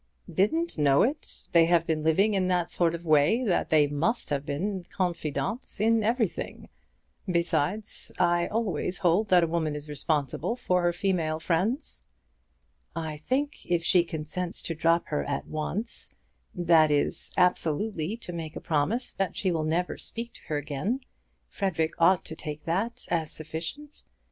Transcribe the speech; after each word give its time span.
"Didn't 0.33 0.79
know 0.79 1.03
it! 1.03 1.47
They 1.51 1.65
have 1.67 1.85
been 1.85 2.01
living 2.01 2.33
in 2.33 2.47
that 2.47 2.71
sort 2.71 2.95
of 2.95 3.05
way 3.05 3.43
that 3.43 3.69
they 3.69 3.85
must 3.85 4.31
have 4.31 4.47
been 4.47 4.83
confidantes 4.89 5.79
in 5.79 6.03
everything. 6.03 6.69
Besides, 7.27 8.11
I 8.17 8.47
always 8.47 8.97
hold 8.97 9.27
that 9.29 9.43
a 9.43 9.47
woman 9.47 9.75
is 9.75 9.87
responsible 9.87 10.55
for 10.55 10.81
her 10.81 10.91
female 10.91 11.39
friends." 11.39 12.01
"I 12.95 13.17
think 13.17 13.63
if 13.67 13.83
she 13.83 14.03
consents 14.03 14.63
to 14.63 14.73
drop 14.73 15.05
her 15.09 15.23
at 15.23 15.45
once, 15.45 16.15
that 16.55 16.89
is, 16.89 17.29
absolutely 17.37 18.17
to 18.17 18.33
make 18.33 18.55
a 18.55 18.59
promise 18.59 19.13
that 19.13 19.35
she 19.35 19.51
will 19.51 19.63
never 19.65 19.99
speak 19.99 20.33
to 20.33 20.41
her 20.47 20.57
again, 20.57 21.01
Frederic 21.47 21.91
ought 21.99 22.25
to 22.25 22.35
take 22.35 22.63
that 22.65 23.05
as 23.11 23.31
sufficient. 23.31 24.01